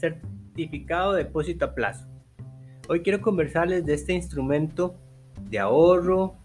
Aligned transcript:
Certificado 0.00 1.12
de 1.12 1.24
depósito 1.24 1.66
a 1.66 1.74
plazo. 1.74 2.06
Hoy 2.88 3.02
quiero 3.02 3.20
conversarles 3.20 3.84
de 3.84 3.92
este 3.92 4.14
instrumento 4.14 4.94
de 5.50 5.58
ahorro 5.58 6.36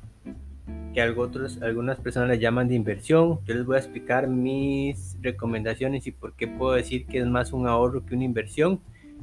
que 0.94 1.02
algunas 1.02 2.00
personas 2.02 2.30
le 2.30 2.40
llaman 2.40 2.68
de 2.68 2.76
inversión. 2.76 3.40
Yo 3.46 3.54
les 3.54 3.66
voy 3.66 3.78
a 3.78 3.80
explicar 3.80 4.28
mis 4.28 5.18
recomendaciones 5.22 6.06
y 6.06 6.12
por 6.12 6.34
qué 6.34 6.48
puedo 6.48 6.74
decir 6.74 7.06
que 7.06 7.20
es 7.20 7.26
más 7.28 7.54
un 7.54 7.66
ahorro 7.66 8.06
que 8.06 8.16
una 8.16 8.26
inversión. 8.26 8.82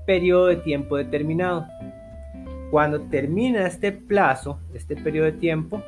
periodo 0.05 0.47
de 0.47 0.57
tiempo 0.57 0.97
determinado. 0.97 1.65
Cuando 2.71 3.01
termina 3.01 3.67
este 3.67 3.91
plazo, 3.91 4.59
este 4.73 4.95
periodo 4.95 5.25
de 5.25 5.33
tiempo, 5.33 5.83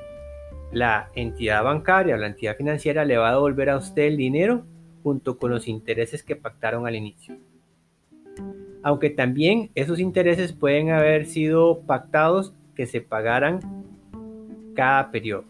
la 0.75 1.09
entidad 1.15 1.63
bancaria 1.63 2.15
o 2.15 2.17
la 2.17 2.27
entidad 2.27 2.57
financiera 2.57 3.05
le 3.05 3.15
va 3.15 3.29
a 3.29 3.31
devolver 3.31 3.69
a 3.69 3.77
usted 3.77 4.07
el 4.07 4.17
dinero 4.17 4.65
junto 5.03 5.37
con 5.37 5.49
los 5.51 5.69
intereses 5.69 6.21
que 6.21 6.35
pactaron 6.35 6.85
al 6.85 6.97
inicio. 6.97 7.37
Aunque 8.83 9.09
también 9.09 9.71
esos 9.73 10.01
intereses 10.01 10.51
pueden 10.51 10.89
haber 10.89 11.27
sido 11.27 11.79
pactados 11.83 12.53
que 12.75 12.87
se 12.87 12.99
pagaran 12.99 13.61
cada 14.75 15.11
periodo, 15.11 15.45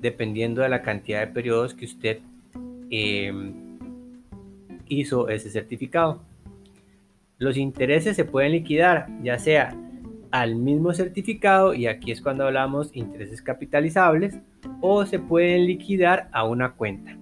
dependiendo 0.00 0.62
de 0.62 0.68
la 0.68 0.82
cantidad 0.82 1.26
de 1.26 1.32
periodos 1.32 1.74
que 1.74 1.86
usted 1.86 2.20
em, 2.90 3.54
hizo 4.86 5.28
ese 5.28 5.50
certificado. 5.50 6.22
Los 7.38 7.56
intereses 7.56 8.14
se 8.14 8.24
pueden 8.24 8.52
liquidar, 8.52 9.08
ya 9.20 9.36
sea 9.36 9.76
al 10.34 10.56
mismo 10.56 10.92
certificado, 10.92 11.74
y 11.74 11.86
aquí 11.86 12.10
es 12.10 12.20
cuando 12.20 12.44
hablamos 12.44 12.90
intereses 12.92 13.40
capitalizables, 13.40 14.40
o 14.80 15.06
se 15.06 15.20
pueden 15.20 15.64
liquidar 15.64 16.28
a 16.32 16.42
una 16.42 16.72
cuenta 16.72 17.16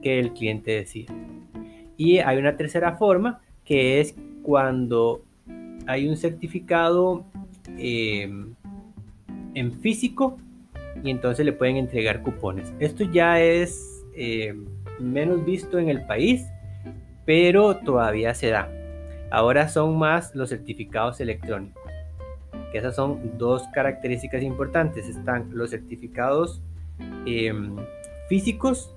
que 0.00 0.18
el 0.18 0.32
cliente 0.32 0.70
decida. 0.70 1.12
Y 1.98 2.20
hay 2.20 2.38
una 2.38 2.56
tercera 2.56 2.96
forma, 2.96 3.42
que 3.66 4.00
es 4.00 4.14
cuando 4.42 5.20
hay 5.86 6.08
un 6.08 6.16
certificado 6.16 7.26
em, 7.76 8.54
en 9.52 9.72
físico 9.80 10.38
y 11.04 11.10
entonces 11.10 11.44
le 11.44 11.52
pueden 11.52 11.76
entregar 11.76 12.22
cupones. 12.22 12.72
Esto 12.80 13.04
ya 13.04 13.42
es 13.42 14.06
em, 14.14 14.64
menos 14.98 15.44
visto 15.44 15.78
en 15.78 15.90
el 15.90 16.06
país, 16.06 16.46
pero 17.26 17.76
todavía 17.76 18.32
se 18.32 18.48
da. 18.48 18.70
Ahora 19.30 19.68
son 19.68 19.98
más 19.98 20.34
los 20.34 20.48
certificados 20.48 21.20
electrónicos. 21.20 21.81
Que 22.72 22.78
esas 22.78 22.96
son 22.96 23.38
dos 23.38 23.64
características 23.74 24.42
importantes. 24.42 25.08
Están 25.08 25.50
los 25.52 25.70
certificados 25.70 26.62
em, 27.26 27.76
físicos, 28.28 28.94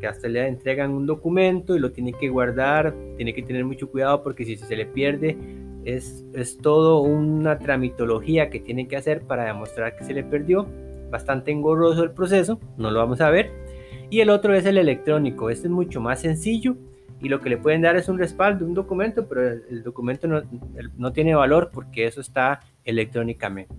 que 0.00 0.06
hasta 0.06 0.28
le 0.28 0.46
entregan 0.46 0.90
un 0.90 1.06
documento 1.06 1.76
y 1.76 1.78
lo 1.78 1.92
tiene 1.92 2.12
que 2.12 2.28
guardar. 2.28 2.94
Tiene 3.16 3.32
que 3.32 3.42
tener 3.42 3.64
mucho 3.64 3.88
cuidado 3.90 4.22
porque 4.22 4.44
si 4.44 4.56
se 4.56 4.76
le 4.76 4.86
pierde 4.86 5.36
es, 5.84 6.24
es 6.34 6.58
todo 6.58 7.00
una 7.00 7.58
tramitología 7.58 8.50
que 8.50 8.60
tiene 8.60 8.88
que 8.88 8.96
hacer 8.96 9.22
para 9.22 9.44
demostrar 9.44 9.96
que 9.96 10.04
se 10.04 10.12
le 10.12 10.24
perdió. 10.24 10.66
Bastante 11.10 11.52
engorroso 11.52 12.02
el 12.02 12.10
proceso, 12.10 12.58
no 12.76 12.90
lo 12.90 12.98
vamos 12.98 13.20
a 13.20 13.30
ver. 13.30 13.52
Y 14.10 14.20
el 14.20 14.30
otro 14.30 14.54
es 14.54 14.66
el 14.66 14.78
electrónico. 14.78 15.50
Este 15.50 15.68
es 15.68 15.72
mucho 15.72 16.00
más 16.00 16.20
sencillo 16.20 16.76
y 17.20 17.28
lo 17.28 17.40
que 17.40 17.48
le 17.48 17.56
pueden 17.56 17.82
dar 17.82 17.96
es 17.96 18.08
un 18.08 18.18
respaldo, 18.18 18.66
un 18.66 18.74
documento, 18.74 19.26
pero 19.26 19.48
el, 19.48 19.82
documento 19.82 20.28
no, 20.28 20.42
no, 20.98 21.12
tiene 21.12 21.34
valor 21.34 21.70
porque 21.72 22.06
eso 22.06 22.20
está 22.20 22.60
electrónicamente. 22.84 23.74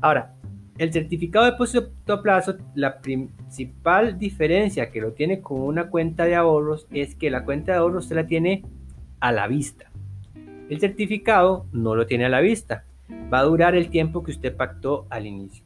Ahora, 0.00 0.34
el 0.78 0.92
certificado 0.92 1.44
de 1.44 1.52
depósito 1.52 2.12
a 2.12 2.22
plazo, 2.22 2.56
la 2.74 3.00
principal 3.00 4.18
diferencia 4.18 4.90
que 4.90 5.00
lo 5.00 5.12
tiene 5.12 5.40
con 5.40 5.60
una 5.60 5.90
cuenta 5.90 6.24
de 6.24 6.34
ahorros 6.34 6.86
es 6.90 7.14
que 7.14 7.30
la 7.30 7.44
cuenta 7.44 7.72
de 7.72 7.78
ahorros 7.78 8.06
se 8.06 8.14
la 8.14 8.26
tiene 8.26 8.64
a 9.20 9.32
la 9.32 9.46
vista. 9.46 9.90
El 10.68 10.80
certificado 10.80 11.66
no 11.72 11.94
lo 11.94 12.06
tiene 12.06 12.24
a 12.24 12.30
la 12.30 12.40
vista. 12.40 12.84
Va 13.32 13.40
a 13.40 13.44
durar 13.44 13.74
el 13.74 13.90
tiempo 13.90 14.22
que 14.22 14.30
usted 14.30 14.56
pactó 14.56 15.06
al 15.10 15.26
inicio. 15.26 15.64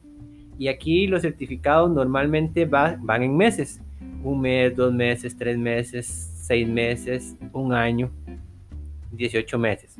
Y 0.59 0.67
aquí 0.67 1.07
los 1.07 1.21
certificados 1.21 1.89
normalmente 1.89 2.65
van 2.65 3.23
en 3.23 3.37
meses. 3.37 3.81
Un 4.23 4.41
mes, 4.41 4.75
dos 4.75 4.93
meses, 4.93 5.37
tres 5.37 5.57
meses, 5.57 6.05
seis 6.41 6.67
meses, 6.67 7.37
un 7.53 7.73
año, 7.73 8.11
18 9.11 9.57
meses. 9.57 9.97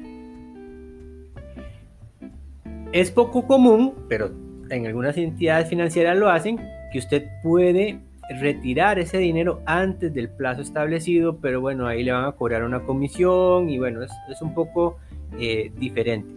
Es 2.91 3.11
poco 3.11 3.45
común, 3.45 3.93
pero 4.07 4.31
en 4.69 4.87
algunas 4.87 5.17
entidades 5.17 5.69
financieras 5.69 6.17
lo 6.17 6.29
hacen, 6.29 6.59
que 6.91 6.99
usted 6.99 7.27
puede 7.43 7.99
retirar 8.41 8.99
ese 8.99 9.17
dinero 9.17 9.61
antes 9.65 10.13
del 10.13 10.29
plazo 10.29 10.61
establecido, 10.61 11.37
pero 11.37 11.61
bueno, 11.61 11.87
ahí 11.87 12.03
le 12.03 12.11
van 12.11 12.25
a 12.25 12.31
cobrar 12.33 12.63
una 12.63 12.81
comisión 12.81 13.69
y 13.69 13.77
bueno, 13.77 14.01
es, 14.03 14.41
un 14.41 14.53
poco 14.53 14.97
eh, 15.39 15.71
diferente. 15.77 16.29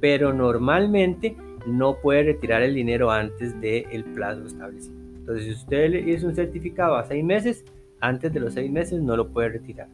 Pero 0.00 0.32
normalmente 0.32 1.36
no 1.66 1.96
puede 2.00 2.24
retirar 2.24 2.62
el 2.62 2.74
dinero 2.74 3.10
antes 3.10 3.58
del 3.60 4.04
plazo 4.14 4.46
establecido. 4.46 4.94
Entonces, 5.16 5.44
si 5.46 5.52
usted 5.52 6.06
hizo 6.06 6.26
un 6.26 6.34
certificado 6.34 6.96
a 6.96 7.04
seis 7.04 7.24
meses, 7.24 7.64
antes 8.00 8.32
de 8.32 8.40
los 8.40 8.52
seis 8.52 8.70
meses 8.70 9.00
no 9.00 9.16
lo 9.16 9.28
puede 9.28 9.48
retirar. 9.50 9.88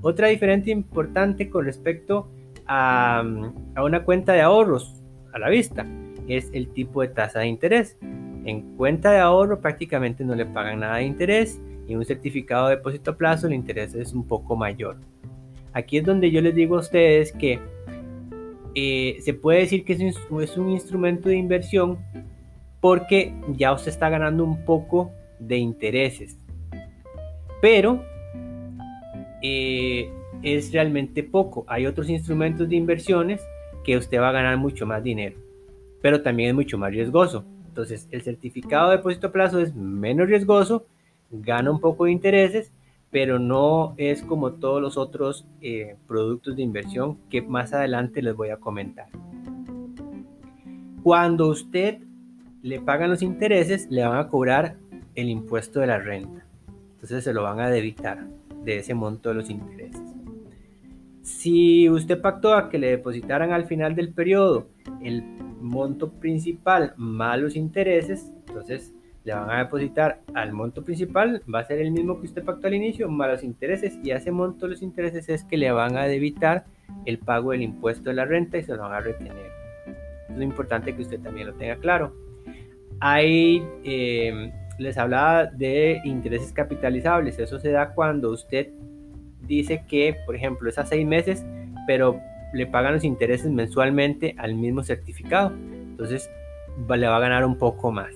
Otra 0.00 0.28
diferencia 0.28 0.72
importante 0.72 1.50
con 1.50 1.64
respecto 1.64 2.28
a, 2.66 3.24
una 3.76 4.04
cuenta 4.04 4.32
de 4.32 4.42
ahorros 4.42 4.97
a 5.32 5.38
la 5.38 5.48
vista 5.48 5.86
es 6.28 6.50
el 6.52 6.68
tipo 6.68 7.02
de 7.02 7.08
tasa 7.08 7.40
de 7.40 7.46
interés. 7.46 7.96
En 8.44 8.76
cuenta 8.76 9.12
de 9.12 9.18
ahorro 9.18 9.60
prácticamente 9.60 10.24
no 10.24 10.34
le 10.34 10.46
pagan 10.46 10.80
nada 10.80 10.96
de 10.96 11.04
interés 11.04 11.60
y 11.86 11.92
en 11.92 11.98
un 11.98 12.04
certificado 12.04 12.68
de 12.68 12.76
depósito 12.76 13.12
a 13.12 13.16
plazo 13.16 13.46
el 13.46 13.54
interés 13.54 13.94
es 13.94 14.12
un 14.12 14.26
poco 14.26 14.56
mayor. 14.56 14.96
Aquí 15.72 15.98
es 15.98 16.04
donde 16.04 16.30
yo 16.30 16.40
les 16.40 16.54
digo 16.54 16.76
a 16.76 16.80
ustedes 16.80 17.32
que 17.32 17.58
eh, 18.74 19.16
se 19.20 19.34
puede 19.34 19.60
decir 19.60 19.84
que 19.84 19.94
es 19.94 20.00
un, 20.30 20.42
es 20.42 20.56
un 20.56 20.70
instrumento 20.70 21.28
de 21.28 21.36
inversión 21.36 21.98
porque 22.80 23.34
ya 23.56 23.72
usted 23.72 23.90
está 23.90 24.08
ganando 24.08 24.44
un 24.44 24.64
poco 24.64 25.10
de 25.40 25.56
intereses 25.56 26.38
pero 27.60 28.04
eh, 29.42 30.10
es 30.42 30.72
realmente 30.72 31.22
poco. 31.22 31.64
Hay 31.68 31.86
otros 31.86 32.08
instrumentos 32.08 32.68
de 32.68 32.76
inversiones 32.76 33.40
que 33.84 33.96
usted 33.96 34.20
va 34.20 34.30
a 34.30 34.32
ganar 34.32 34.56
mucho 34.56 34.86
más 34.86 35.02
dinero, 35.02 35.36
pero 36.02 36.22
también 36.22 36.50
es 36.50 36.54
mucho 36.54 36.78
más 36.78 36.90
riesgoso. 36.90 37.44
Entonces, 37.66 38.08
el 38.10 38.22
certificado 38.22 38.90
de 38.90 38.96
depósito 38.96 39.28
a 39.28 39.32
plazo 39.32 39.60
es 39.60 39.74
menos 39.74 40.28
riesgoso, 40.28 40.86
gana 41.30 41.70
un 41.70 41.80
poco 41.80 42.04
de 42.04 42.12
intereses, 42.12 42.72
pero 43.10 43.38
no 43.38 43.94
es 43.96 44.22
como 44.22 44.52
todos 44.54 44.82
los 44.82 44.96
otros 44.96 45.46
eh, 45.60 45.96
productos 46.06 46.56
de 46.56 46.62
inversión 46.62 47.18
que 47.30 47.40
más 47.40 47.72
adelante 47.72 48.22
les 48.22 48.34
voy 48.34 48.50
a 48.50 48.58
comentar. 48.58 49.06
Cuando 51.02 51.48
usted 51.48 52.00
le 52.62 52.80
pagan 52.80 53.10
los 53.10 53.22
intereses, 53.22 53.88
le 53.90 54.04
van 54.04 54.18
a 54.18 54.28
cobrar 54.28 54.76
el 55.14 55.28
impuesto 55.28 55.80
de 55.80 55.86
la 55.86 55.98
renta. 55.98 56.44
Entonces 56.94 57.24
se 57.24 57.32
lo 57.32 57.44
van 57.44 57.60
a 57.60 57.70
debitar 57.70 58.26
de 58.64 58.78
ese 58.78 58.94
monto 58.94 59.28
de 59.30 59.36
los 59.36 59.50
intereses. 59.50 59.97
Si 61.28 61.90
usted 61.90 62.22
pactó 62.22 62.54
a 62.54 62.70
que 62.70 62.78
le 62.78 62.88
depositaran 62.88 63.52
al 63.52 63.66
final 63.66 63.94
del 63.94 64.14
periodo 64.14 64.68
el 65.02 65.22
monto 65.60 66.10
principal 66.10 66.94
más 66.96 67.38
los 67.38 67.54
intereses, 67.54 68.32
entonces 68.48 68.94
le 69.24 69.34
van 69.34 69.50
a 69.50 69.58
depositar 69.58 70.22
al 70.32 70.54
monto 70.54 70.82
principal, 70.82 71.42
va 71.54 71.60
a 71.60 71.64
ser 71.64 71.80
el 71.80 71.90
mismo 71.90 72.18
que 72.18 72.28
usted 72.28 72.42
pactó 72.42 72.66
al 72.66 72.74
inicio, 72.74 73.10
más 73.10 73.28
los 73.28 73.44
intereses, 73.44 73.98
y 74.02 74.10
a 74.10 74.16
ese 74.16 74.30
monto 74.30 74.66
los 74.66 74.80
intereses 74.80 75.28
es 75.28 75.44
que 75.44 75.58
le 75.58 75.70
van 75.70 75.98
a 75.98 76.04
debitar 76.04 76.64
el 77.04 77.18
pago 77.18 77.50
del 77.50 77.60
impuesto 77.60 78.08
de 78.08 78.16
la 78.16 78.24
renta 78.24 78.56
y 78.56 78.62
se 78.62 78.74
lo 78.74 78.84
van 78.84 78.94
a 78.94 79.00
retener. 79.00 79.50
Es 80.34 80.40
importante 80.40 80.96
que 80.96 81.02
usted 81.02 81.20
también 81.20 81.48
lo 81.48 81.54
tenga 81.54 81.76
claro. 81.76 82.14
Hay, 83.00 83.62
eh, 83.84 84.50
les 84.78 84.96
hablaba 84.96 85.44
de 85.44 86.00
intereses 86.04 86.54
capitalizables, 86.54 87.38
eso 87.38 87.58
se 87.58 87.70
da 87.70 87.92
cuando 87.92 88.30
usted 88.30 88.70
dice 89.48 89.84
que, 89.88 90.16
por 90.26 90.36
ejemplo, 90.36 90.68
es 90.68 90.78
a 90.78 90.86
seis 90.86 91.06
meses, 91.06 91.44
pero 91.86 92.20
le 92.52 92.66
pagan 92.66 92.94
los 92.94 93.04
intereses 93.04 93.50
mensualmente 93.50 94.34
al 94.38 94.54
mismo 94.54 94.82
certificado. 94.82 95.52
Entonces, 95.52 96.30
le 96.88 97.08
va 97.08 97.16
a 97.16 97.20
ganar 97.20 97.44
un 97.44 97.56
poco 97.58 97.90
más. 97.90 98.14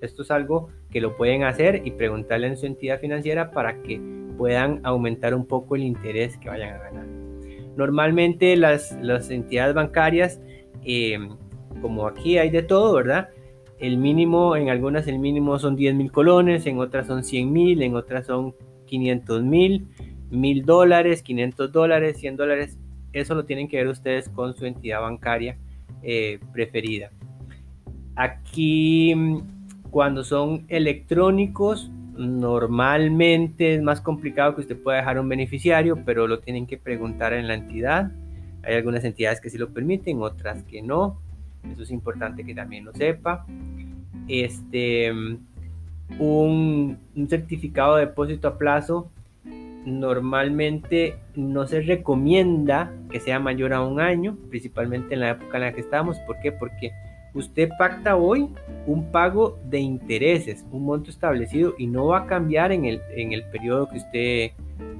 Esto 0.00 0.22
es 0.22 0.30
algo 0.30 0.68
que 0.90 1.00
lo 1.00 1.16
pueden 1.16 1.44
hacer 1.44 1.82
y 1.84 1.92
preguntarle 1.92 2.48
en 2.48 2.56
su 2.56 2.66
entidad 2.66 3.00
financiera 3.00 3.50
para 3.50 3.82
que 3.82 4.00
puedan 4.36 4.80
aumentar 4.84 5.34
un 5.34 5.46
poco 5.46 5.76
el 5.76 5.82
interés 5.82 6.36
que 6.36 6.48
vayan 6.48 6.74
a 6.74 6.78
ganar. 6.78 7.06
Normalmente 7.76 8.56
las, 8.56 8.92
las 9.02 9.30
entidades 9.30 9.74
bancarias, 9.74 10.40
eh, 10.84 11.18
como 11.80 12.06
aquí 12.06 12.38
hay 12.38 12.50
de 12.50 12.62
todo, 12.62 12.94
¿verdad? 12.94 13.28
El 13.78 13.98
mínimo, 13.98 14.56
en 14.56 14.70
algunas 14.70 15.06
el 15.06 15.18
mínimo 15.18 15.58
son 15.58 15.76
10 15.76 15.94
mil 15.94 16.10
colones, 16.10 16.66
en 16.66 16.78
otras 16.78 17.06
son 17.06 17.24
100 17.24 17.52
mil, 17.52 17.82
en 17.82 17.94
otras 17.94 18.26
son 18.26 18.54
500 18.86 19.42
mil, 19.42 19.86
mil 20.30 20.64
dólares, 20.64 21.22
500 21.22 21.72
dólares, 21.72 22.18
100 22.18 22.36
dólares. 22.36 22.78
Eso 23.12 23.34
lo 23.34 23.44
tienen 23.44 23.68
que 23.68 23.78
ver 23.78 23.88
ustedes 23.88 24.28
con 24.28 24.54
su 24.54 24.66
entidad 24.66 25.00
bancaria 25.00 25.56
eh, 26.02 26.38
preferida. 26.52 27.10
Aquí, 28.14 29.14
cuando 29.90 30.24
son 30.24 30.64
electrónicos, 30.68 31.90
normalmente 32.16 33.74
es 33.74 33.82
más 33.82 34.00
complicado 34.00 34.54
que 34.54 34.62
usted 34.62 34.82
pueda 34.82 34.98
dejar 34.98 35.18
un 35.18 35.28
beneficiario, 35.28 36.02
pero 36.04 36.26
lo 36.26 36.40
tienen 36.40 36.66
que 36.66 36.78
preguntar 36.78 37.32
en 37.32 37.46
la 37.46 37.54
entidad. 37.54 38.12
Hay 38.62 38.74
algunas 38.74 39.04
entidades 39.04 39.40
que 39.40 39.50
sí 39.50 39.58
lo 39.58 39.70
permiten, 39.70 40.20
otras 40.20 40.62
que 40.64 40.82
no. 40.82 41.20
Eso 41.70 41.82
es 41.82 41.90
importante 41.90 42.44
que 42.44 42.54
también 42.54 42.84
lo 42.84 42.92
sepa. 42.94 43.46
Este, 44.28 45.10
un, 46.18 46.98
un 47.14 47.28
certificado 47.28 47.96
de 47.96 48.06
depósito 48.06 48.48
a 48.48 48.58
plazo 48.58 49.10
normalmente 49.86 51.16
no 51.36 51.66
se 51.66 51.80
recomienda 51.80 52.92
que 53.10 53.20
sea 53.20 53.38
mayor 53.38 53.72
a 53.72 53.82
un 53.82 54.00
año, 54.00 54.36
principalmente 54.50 55.14
en 55.14 55.20
la 55.20 55.30
época 55.30 55.56
en 55.56 55.62
la 55.62 55.72
que 55.72 55.80
estamos. 55.80 56.18
¿Por 56.20 56.38
qué? 56.40 56.52
Porque 56.52 56.92
usted 57.34 57.70
pacta 57.78 58.16
hoy 58.16 58.48
un 58.86 59.10
pago 59.12 59.58
de 59.64 59.78
intereses, 59.78 60.66
un 60.72 60.84
monto 60.84 61.08
establecido 61.08 61.74
y 61.78 61.86
no 61.86 62.06
va 62.06 62.20
a 62.20 62.26
cambiar 62.26 62.72
en 62.72 62.84
el, 62.84 63.00
en 63.14 63.32
el 63.32 63.44
periodo 63.44 63.88
que 63.88 63.98
usted 63.98 64.50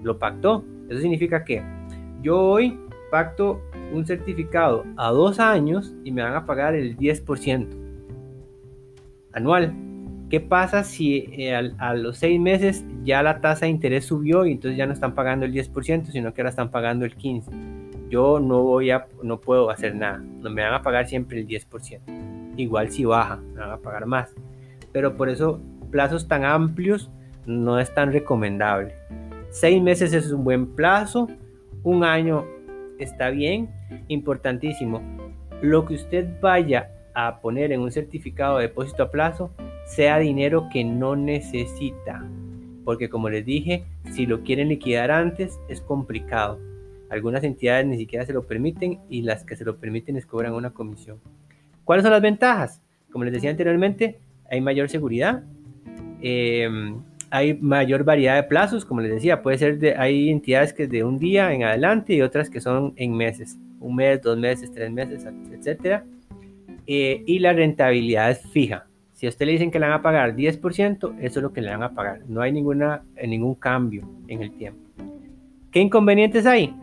lo 0.03 0.19
pactó. 0.19 0.65
Eso 0.89 1.01
significa 1.01 1.45
que 1.45 1.63
yo 2.23 2.41
hoy 2.41 2.79
pacto 3.11 3.61
un 3.93 4.07
certificado 4.07 4.85
a 4.97 5.11
dos 5.11 5.41
años 5.41 5.95
y 6.05 6.13
me 6.13 6.23
van 6.23 6.35
a 6.35 6.47
pagar 6.47 6.75
el 6.75 6.97
10% 6.97 7.67
anual. 9.33 9.86
¿Qué 10.29 10.41
pasa 10.41 10.83
si 10.83 11.19
eh, 11.39 11.55
a, 11.55 11.95
los 11.95 12.19
seis 12.19 12.41
meses 12.41 12.85
ya 13.05 13.23
la 13.23 13.41
tasa 13.41 13.67
de 13.67 13.71
interés 13.71 14.07
subió 14.07 14.45
y 14.45 14.53
entonces 14.53 14.77
ya 14.77 14.85
no 14.85 14.93
están 14.93 15.15
pagando 15.15 15.47
el 15.47 15.53
10%, 15.53 16.07
sino 16.07 16.35
que 16.35 16.41
ahora 16.41 16.51
están 16.51 16.71
pagando 16.71 17.05
el 17.05 17.17
15%? 17.17 18.09
Yo 18.09 18.41
no 18.41 18.63
voy 18.63 18.91
a, 18.91 19.07
no 19.23 19.41
puedo 19.41 19.71
hacer 19.71 19.95
nada, 19.95 20.19
no 20.19 20.51
me 20.51 20.63
van 20.63 20.75
a 20.75 20.83
pagar 20.83 21.07
siempre 21.07 21.41
el 21.41 21.47
10%. 21.47 22.55
Igual 22.57 22.91
si 22.91 23.05
baja, 23.05 23.37
me 23.37 23.61
van 23.61 23.71
a 23.71 23.77
pagar 23.79 24.07
más. 24.07 24.35
Pero 24.93 25.17
por 25.17 25.29
eso 25.29 25.61
plazos 25.91 26.27
tan 26.27 26.45
amplios 26.45 27.11
no 27.47 27.79
es 27.79 27.95
tan 27.95 28.13
recomendable. 28.13 28.95
Seis 29.51 29.81
meses 29.81 30.13
es 30.13 30.33
un 30.33 30.43
buen 30.43 30.75
plazo, 30.75 31.29
un 31.85 32.03
año 32.03 32.45
está 32.99 33.31
bien, 33.31 33.71
importantísimo. 34.09 35.01
Lo 35.63 35.87
que 35.87 35.95
usted 35.95 36.41
vaya 36.41 36.91
a 37.15 37.41
poner 37.41 37.71
en 37.71 37.81
un 37.81 37.93
certificado 37.93 38.59
de 38.59 38.65
depósito 38.65 39.05
a 39.05 39.11
plazo 39.11 39.51
sea 39.87 40.19
dinero 40.19 40.69
que 40.71 40.85
no 40.85 41.17
necesita. 41.17 42.29
Porque 42.85 43.09
como 43.09 43.31
les 43.31 43.45
dije, 43.45 43.85
si 44.13 44.27
lo 44.27 44.43
quieren 44.43 44.69
liquidar 44.69 45.11
antes 45.11 45.59
es 45.69 45.81
complicado. 45.81 46.59
Algunas 47.09 47.45
entidades 47.45 47.87
ni 47.87 47.97
siquiera 47.97 48.27
se 48.27 48.33
lo 48.33 48.47
permiten 48.47 48.99
y 49.09 49.23
las 49.23 49.45
que 49.45 49.57
se 49.57 49.65
lo 49.65 49.79
permiten 49.79 50.17
les 50.17 50.27
cobran 50.27 50.53
una 50.53 50.71
comisión. 50.71 51.19
¿Cuáles 51.85 52.03
son 52.03 52.13
las 52.13 52.21
ventajas? 52.21 52.83
Como 53.13 53.25
les 53.25 53.33
decía 53.33 53.51
anteriormente, 53.51 54.19
hay 54.51 54.61
mayor 54.61 54.89
seguridad, 54.89 55.45
em, 56.21 57.01
hay 57.31 57.55
mayor 57.55 58.05
variedad 58.05 58.37
de 58.37 58.43
plazos, 58.43 58.85
como 58.85 59.01
les 59.01 59.13
decía, 59.13 59.43
puede 59.43 59.59
ser 59.59 59.79
de, 59.79 59.95
hay 59.97 60.31
entidades 60.31 60.73
que 60.73 60.87
de 60.87 61.05
un 61.05 61.19
día 61.19 61.53
en 61.53 61.63
adelante 61.63 62.15
y 62.15 62.23
otras 62.23 62.51
que 62.51 62.61
son 62.61 62.93
en 62.97 63.17
meses, 63.17 63.57
un 63.81 63.97
mes, 63.97 64.21
dos 64.21 64.37
meses, 64.39 64.71
tres 64.73 64.91
meses, 64.91 65.27
etcétera. 65.53 66.05
Eh, 66.87 67.23
y 67.27 67.39
la 67.39 67.53
rentabilidad 67.53 68.31
es 68.31 68.43
fija. 68.51 68.86
Si 69.17 69.25
a 69.25 69.31
usted 69.31 69.47
le 69.47 69.53
dicen 69.53 69.71
que 69.71 69.81
le 69.81 69.87
van 69.87 69.95
a 69.95 70.03
pagar 70.03 70.37
10%, 70.37 71.17
eso 71.21 71.39
es 71.39 71.43
lo 71.43 71.51
que 71.55 71.63
le 71.63 71.71
van 71.71 71.83
a 71.83 71.95
pagar. 71.95 72.21
No 72.29 72.43
hay 72.43 72.53
ninguna, 72.53 73.03
ningún 73.27 73.55
cambio 73.55 74.07
en 74.29 74.43
el 74.43 74.53
tiempo. 74.53 74.79
¿Qué 75.71 75.81
inconvenientes 75.81 76.45
hay? 76.45 76.77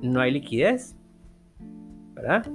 No 0.00 0.20
hay 0.20 0.30
liquidez, 0.30 0.94
¿verdad? 2.14 2.46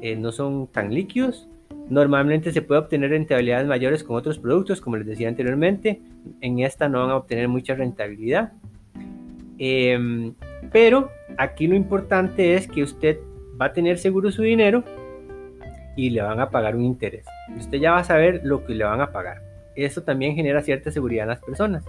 Eh, 0.00 0.16
no 0.16 0.32
son 0.32 0.66
tan 0.66 0.92
líquidos. 0.92 1.48
Normalmente 1.90 2.50
se 2.50 2.60
puede 2.60 2.80
obtener 2.80 3.10
rentabilidades 3.10 3.68
mayores 3.68 4.02
con 4.02 4.16
otros 4.16 4.40
productos, 4.40 4.80
como 4.80 4.96
les 4.96 5.06
decía 5.06 5.28
anteriormente. 5.28 6.02
En 6.40 6.58
esta 6.58 6.88
no 6.88 7.02
van 7.02 7.10
a 7.10 7.16
obtener 7.16 7.46
mucha 7.46 7.76
rentabilidad. 7.76 8.52
Em, 9.58 10.34
pero 10.72 11.08
aquí 11.38 11.68
lo 11.68 11.76
importante 11.76 12.54
es 12.54 12.66
que 12.66 12.82
usted 12.82 13.20
va 13.60 13.66
a 13.66 13.72
tener 13.72 13.98
seguro 13.98 14.32
su 14.32 14.42
dinero 14.42 14.82
y 15.96 16.10
le 16.10 16.22
van 16.22 16.40
a 16.40 16.50
pagar 16.50 16.76
un 16.76 16.84
interés. 16.84 17.26
Usted 17.56 17.78
ya 17.78 17.92
va 17.92 17.98
a 17.98 18.04
saber 18.04 18.40
lo 18.44 18.64
que 18.64 18.74
le 18.74 18.84
van 18.84 19.00
a 19.00 19.12
pagar. 19.12 19.42
Eso 19.74 20.02
también 20.02 20.34
genera 20.34 20.62
cierta 20.62 20.90
seguridad 20.90 21.24
en 21.24 21.30
las 21.30 21.40
personas. 21.40 21.84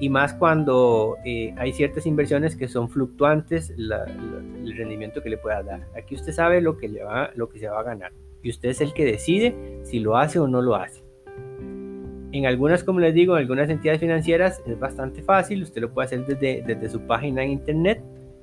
Y 0.00 0.08
más 0.08 0.34
cuando 0.34 1.16
eh, 1.24 1.54
hay 1.56 1.72
ciertas 1.72 2.06
inversiones 2.06 2.56
que 2.56 2.66
son 2.66 2.88
fluctuantes, 2.88 3.70
el 3.70 4.76
rendimiento 4.76 5.22
que 5.22 5.30
le 5.30 5.38
pueda 5.38 5.62
dar. 5.62 5.86
Aquí 5.96 6.14
usted 6.14 6.32
sabe 6.32 6.60
lo 6.60 6.76
que, 6.76 6.88
le 6.88 7.04
va, 7.04 7.30
lo 7.34 7.48
que 7.48 7.58
se 7.58 7.68
va 7.68 7.80
a 7.80 7.84
ganar. 7.84 8.12
Y 8.42 8.50
usted 8.50 8.70
es 8.70 8.80
el 8.80 8.92
que 8.94 9.04
decide 9.04 9.54
si 9.84 10.00
lo 10.00 10.16
hace 10.16 10.40
o 10.40 10.48
no 10.48 10.60
lo 10.60 10.74
hace. 10.74 11.04
En 12.32 12.46
algunas, 12.46 12.82
como 12.82 12.98
les 12.98 13.14
digo, 13.14 13.36
en 13.36 13.42
algunas 13.42 13.68
entidades 13.68 14.00
financieras 14.00 14.62
es 14.66 14.78
bastante 14.80 15.22
fácil. 15.22 15.62
Usted 15.62 15.82
lo 15.82 15.92
puede 15.92 16.06
hacer 16.06 16.26
desde, 16.26 16.62
desde 16.66 16.88
su 16.88 17.00
página 17.02 17.44
en 17.44 17.50
internet 17.50 18.02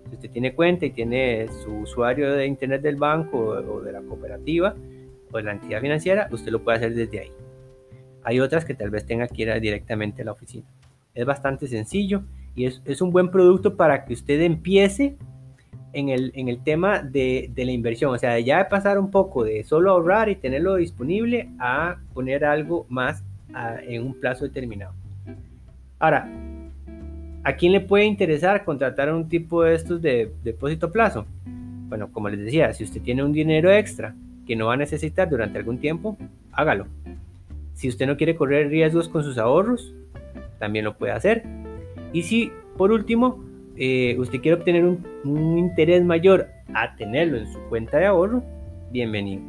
si 0.10 0.16
usted 0.16 0.30
tiene 0.32 0.54
cuenta 0.54 0.86
y 0.86 0.92
tiene 0.92 1.48
su 1.63 1.72
usuario 1.72 2.34
de 2.34 2.46
internet 2.46 2.82
del 2.82 2.96
banco 2.96 3.38
o 3.38 3.82
de 3.82 3.92
la 3.92 4.01
cooperativa 4.01 4.75
o 5.32 5.38
de 5.38 5.44
la 5.44 5.51
entidad 5.51 5.82
financiera, 5.82 6.28
usted 6.32 6.51
lo 6.51 6.63
puede 6.63 6.78
hacer 6.78 6.96
desde 6.96 7.20
ahí. 7.20 7.32
Hay 8.24 8.39
otras 8.39 8.66
que 8.66 8.74
tal 8.74 8.89
vez 8.89 9.06
tenga 9.06 9.28
que 9.28 9.44
ir 9.44 9.62
directamente 9.62 10.22
a 10.22 10.25
la 10.25 10.32
oficina. 10.32 10.66
Es 11.13 11.25
bastante 11.25 11.68
sencillo 11.68 12.24
y 12.56 12.66
es, 12.66 13.01
un 13.01 13.12
buen 13.12 13.30
producto 13.32 13.75
para 13.78 14.06
que 14.06 14.13
usted 14.13 14.42
empiece 14.42 15.16
en 15.94 16.10
el, 16.10 16.32
en 16.36 16.50
el 16.50 16.62
tema 16.63 17.01
de, 17.01 17.50
de, 17.54 17.66
la 17.66 17.72
inversión. 17.72 18.13
O 18.13 18.18
sea, 18.18 18.39
ya 18.39 18.58
de 18.58 18.66
pasar 18.66 19.00
un 19.00 19.12
poco 19.12 19.44
de 19.44 19.63
solo 19.63 19.92
ahorrar 19.92 20.30
y 20.30 20.36
tenerlo 20.36 20.75
disponible 20.75 21.50
a 21.60 21.98
poner 22.13 22.46
algo 22.46 22.86
más 22.89 23.24
en 23.88 24.04
un 24.04 24.13
plazo 24.20 24.46
determinado. 24.46 24.94
Ahora, 26.00 26.30
¿A 27.50 27.56
quién 27.56 27.72
le 27.72 27.82
puede 27.82 28.06
interesar 28.06 28.63
contratar 28.63 29.12
un 29.12 29.27
tipo 29.27 29.63
de 29.63 29.74
estos 29.74 30.00
de 30.03 30.32
depósito 30.44 30.86
a 30.86 30.91
plazo? 30.91 31.25
Bueno, 31.88 32.12
como 32.12 32.29
les 32.29 32.41
decía, 32.41 32.72
si 32.74 32.84
usted 32.84 33.01
tiene 33.01 33.24
un 33.24 33.34
dinero 33.34 33.72
extra 33.72 34.13
que 34.46 34.56
no 34.56 34.68
va 34.68 34.75
a 34.75 34.77
necesitar 34.77 35.27
durante 35.27 35.58
algún 35.58 35.79
tiempo, 35.79 36.15
hágalo. 36.51 36.86
Si 37.74 37.89
usted 37.89 38.06
no 38.06 38.18
quiere 38.18 38.36
correr 38.36 38.70
riesgos 38.70 39.10
con 39.10 39.24
sus 39.24 39.39
ahorros, 39.39 39.96
también 40.60 40.86
lo 40.86 40.96
puede 40.96 41.12
hacer. 41.12 41.41
Y 42.13 42.22
si, 42.22 42.51
por 42.77 42.91
último, 42.91 43.44
eh, 43.75 44.15
usted 44.20 44.41
quiere 44.41 44.60
obtener 44.60 44.86
un, 44.86 45.03
un 45.24 45.58
interés 45.58 46.03
mayor 46.03 46.50
a 46.75 46.96
tenerlo 46.98 47.39
en 47.39 47.51
su 47.51 47.60
cuenta 47.62 47.98
de 47.98 48.06
ahorro, 48.06 48.44
bienvenido. 48.91 49.41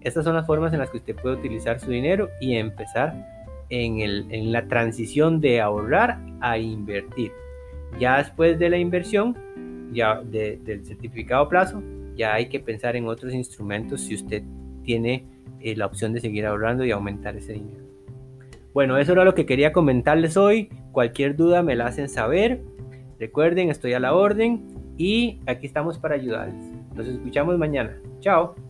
Estas 0.00 0.24
son 0.24 0.34
las 0.34 0.44
formas 0.44 0.72
en 0.72 0.80
las 0.80 0.90
que 0.90 0.96
usted 0.96 1.14
puede 1.14 1.36
utilizar 1.36 1.78
su 1.78 1.92
dinero 1.92 2.30
y 2.40 2.56
empezar 2.56 3.37
en, 3.70 4.52
la 4.52 4.66
transición 4.68 5.40
de 5.40 5.60
ahorrar 5.60 6.18
a 6.40 6.58
invertir. 6.58 7.32
Ya 7.98 8.18
después 8.18 8.58
de 8.58 8.70
la 8.70 8.78
inversión, 8.78 9.36
ya 9.92 10.20
del 10.22 10.84
certificado 10.84 11.48
plazo, 11.48 11.82
ya 12.16 12.34
hay 12.34 12.48
que 12.48 12.60
pensar 12.60 12.96
en 12.96 13.06
otros 13.06 13.32
instrumentos 13.32 14.02
si 14.02 14.14
usted 14.14 14.42
tiene 14.82 15.24
eh, 15.60 15.76
la 15.76 15.86
opción 15.86 16.12
de 16.12 16.20
seguir 16.20 16.46
ahorrando 16.46 16.84
y 16.84 16.90
aumentar 16.90 17.36
ese 17.36 17.54
dinero. 17.54 17.84
Bueno, 18.74 18.98
eso 18.98 19.12
era 19.12 19.24
lo 19.24 19.34
que 19.34 19.46
quería 19.46 19.72
comentarles 19.72 20.36
hoy. 20.36 20.68
Cualquier 20.92 21.36
duda 21.36 21.62
me 21.62 21.74
la 21.74 21.86
hacen 21.86 22.08
saber. 22.08 22.62
Recuerden, 23.18 23.70
estoy 23.70 23.94
a 23.94 24.00
la 24.00 24.14
orden 24.14 24.68
y 24.96 25.40
aquí 25.46 25.66
estamos 25.66 25.98
para 25.98 26.14
ayudarles. 26.14 26.72
Nos 26.94 27.08
escuchamos 27.08 27.58
mañana. 27.58 28.00
Chao. 28.20 28.67